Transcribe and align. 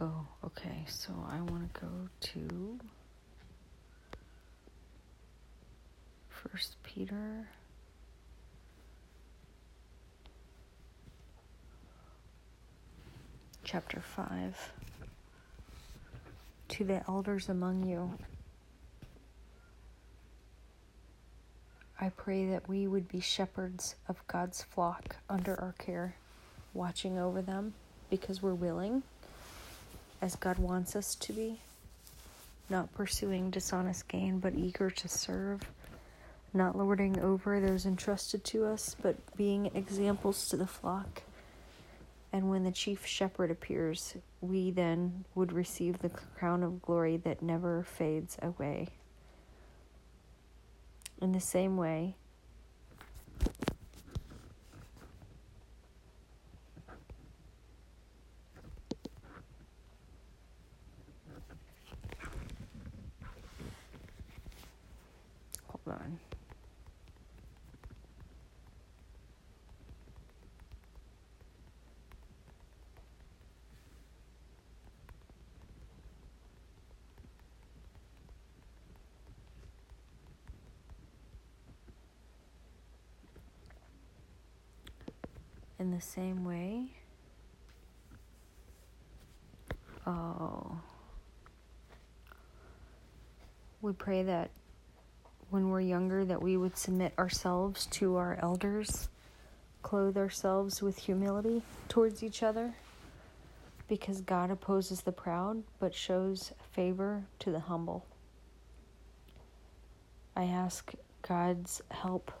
Oh, 0.00 0.26
okay. 0.44 0.84
So 0.88 1.12
I 1.30 1.40
want 1.40 1.72
to 1.72 1.80
go 1.80 1.88
to 2.20 2.78
First 6.28 6.76
Peter. 6.82 7.48
Chapter 13.62 14.00
5 14.00 14.72
To 16.68 16.84
the 16.84 17.02
elders 17.08 17.48
among 17.48 17.86
you, 17.86 18.18
I 22.00 22.10
pray 22.10 22.44
that 22.46 22.68
we 22.68 22.86
would 22.86 23.08
be 23.08 23.20
shepherds 23.20 23.94
of 24.08 24.26
God's 24.28 24.62
flock 24.62 25.16
under 25.30 25.58
our 25.60 25.74
care, 25.78 26.16
watching 26.74 27.18
over 27.18 27.40
them 27.40 27.74
because 28.10 28.42
we're 28.42 28.54
willing, 28.54 29.02
as 30.24 30.36
God 30.36 30.58
wants 30.58 30.96
us 30.96 31.14
to 31.16 31.34
be, 31.34 31.60
not 32.70 32.94
pursuing 32.94 33.50
dishonest 33.50 34.08
gain, 34.08 34.38
but 34.38 34.54
eager 34.54 34.88
to 34.88 35.06
serve, 35.06 35.60
not 36.54 36.78
lording 36.78 37.20
over 37.20 37.60
those 37.60 37.84
entrusted 37.84 38.42
to 38.42 38.64
us, 38.64 38.96
but 39.02 39.16
being 39.36 39.70
examples 39.74 40.48
to 40.48 40.56
the 40.56 40.66
flock. 40.66 41.20
And 42.32 42.48
when 42.48 42.64
the 42.64 42.72
chief 42.72 43.04
shepherd 43.04 43.50
appears, 43.50 44.14
we 44.40 44.70
then 44.70 45.26
would 45.34 45.52
receive 45.52 45.98
the 45.98 46.08
crown 46.08 46.62
of 46.62 46.80
glory 46.80 47.18
that 47.18 47.42
never 47.42 47.82
fades 47.82 48.38
away. 48.40 48.88
In 51.20 51.32
the 51.32 51.40
same 51.40 51.76
way, 51.76 52.14
In 85.78 85.90
the 85.90 86.00
same 86.00 86.46
way, 86.46 86.92
oh, 90.06 90.78
we 93.82 93.92
pray 93.92 94.22
that 94.22 94.50
when 95.54 95.70
we're 95.70 95.80
younger 95.80 96.24
that 96.24 96.42
we 96.42 96.56
would 96.56 96.76
submit 96.76 97.12
ourselves 97.16 97.86
to 97.86 98.16
our 98.16 98.36
elders, 98.42 99.08
clothe 99.82 100.16
ourselves 100.16 100.82
with 100.82 100.98
humility 100.98 101.62
towards 101.88 102.24
each 102.24 102.42
other, 102.42 102.74
because 103.86 104.20
God 104.20 104.50
opposes 104.50 105.02
the 105.02 105.12
proud 105.12 105.62
but 105.78 105.94
shows 105.94 106.52
favor 106.72 107.22
to 107.38 107.52
the 107.52 107.60
humble. 107.60 108.04
I 110.34 110.42
ask 110.42 110.92
God's 111.22 111.80
help 111.92 112.32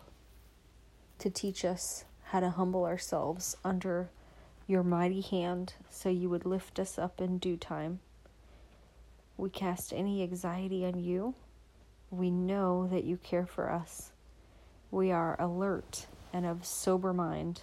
to 1.20 1.30
teach 1.30 1.64
us 1.64 2.04
how 2.24 2.40
to 2.40 2.50
humble 2.50 2.84
ourselves 2.84 3.56
under 3.64 4.08
your 4.66 4.82
mighty 4.82 5.20
hand 5.20 5.74
so 5.88 6.08
you 6.08 6.28
would 6.30 6.44
lift 6.44 6.80
us 6.80 6.98
up 6.98 7.20
in 7.20 7.38
due 7.38 7.58
time. 7.58 8.00
We 9.36 9.50
cast 9.50 9.92
any 9.92 10.24
anxiety 10.24 10.84
on 10.84 10.98
you 10.98 11.36
we 12.16 12.30
know 12.30 12.86
that 12.86 13.04
you 13.04 13.16
care 13.16 13.46
for 13.46 13.70
us. 13.70 14.12
We 14.90 15.10
are 15.10 15.40
alert 15.40 16.06
and 16.32 16.46
of 16.46 16.64
sober 16.64 17.12
mind. 17.12 17.62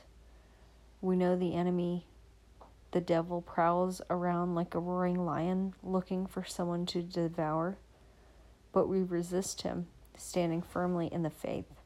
We 1.01 1.15
know 1.15 1.35
the 1.35 1.55
enemy, 1.55 2.05
the 2.91 3.01
devil, 3.01 3.41
prowls 3.41 4.01
around 4.09 4.55
like 4.55 4.75
a 4.75 4.79
roaring 4.79 5.25
lion 5.25 5.73
looking 5.81 6.25
for 6.25 6.43
someone 6.43 6.85
to 6.87 7.01
devour, 7.01 7.77
but 8.73 8.87
we 8.87 9.01
resist 9.01 9.61
him, 9.61 9.87
standing 10.15 10.61
firmly 10.61 11.07
in 11.11 11.23
the 11.23 11.29
faith, 11.29 11.81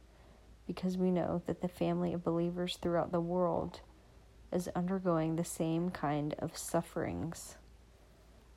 because 0.67 0.97
we 0.97 1.11
know 1.11 1.43
that 1.45 1.61
the 1.61 1.67
family 1.67 2.13
of 2.13 2.23
believers 2.23 2.77
throughout 2.81 3.11
the 3.11 3.21
world 3.21 3.81
is 4.51 4.69
undergoing 4.75 5.35
the 5.35 5.43
same 5.43 5.89
kind 5.89 6.33
of 6.39 6.57
sufferings 6.57 7.57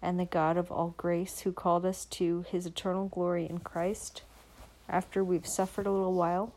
and 0.00 0.18
the 0.18 0.24
God 0.24 0.56
of 0.56 0.70
all 0.70 0.94
grace, 0.96 1.40
who 1.40 1.52
called 1.52 1.84
us 1.84 2.04
to 2.06 2.44
his 2.48 2.66
eternal 2.66 3.08
glory 3.08 3.48
in 3.48 3.58
Christ, 3.58 4.22
after 4.88 5.22
we've 5.22 5.46
suffered 5.46 5.86
a 5.86 5.92
little 5.92 6.14
while, 6.14 6.54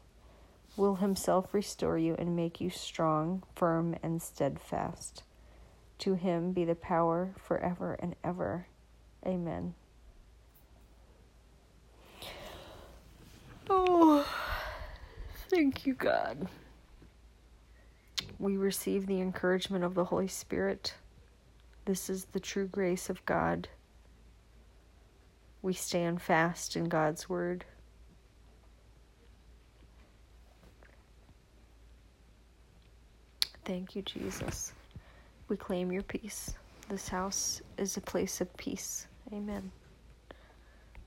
will 0.77 0.95
himself 0.95 1.53
restore 1.53 1.97
you 1.97 2.15
and 2.17 2.35
make 2.35 2.61
you 2.61 2.69
strong, 2.69 3.43
firm, 3.55 3.95
and 4.01 4.21
steadfast. 4.21 5.23
To 5.99 6.13
him 6.13 6.51
be 6.51 6.65
the 6.65 6.75
power 6.75 7.29
forever 7.37 7.95
and 7.99 8.15
ever. 8.23 8.67
Amen. 9.25 9.73
Oh, 13.69 14.25
thank 15.49 15.85
you, 15.85 15.93
God. 15.93 16.47
We 18.39 18.57
receive 18.57 19.05
the 19.05 19.21
encouragement 19.21 19.83
of 19.83 19.93
the 19.93 20.05
Holy 20.05 20.27
Spirit 20.27 20.95
this 21.85 22.09
is 22.09 22.25
the 22.25 22.39
true 22.39 22.67
grace 22.67 23.09
of 23.09 23.25
God. 23.25 23.67
We 25.61 25.73
stand 25.73 26.21
fast 26.21 26.75
in 26.75 26.85
God's 26.85 27.29
word. 27.29 27.65
Thank 33.65 33.95
you, 33.95 34.01
Jesus. 34.01 34.73
We 35.47 35.57
claim 35.57 35.91
your 35.91 36.03
peace. 36.03 36.55
This 36.89 37.07
house 37.07 37.61
is 37.77 37.95
a 37.95 38.01
place 38.01 38.41
of 38.41 38.55
peace. 38.57 39.07
Amen. 39.31 39.71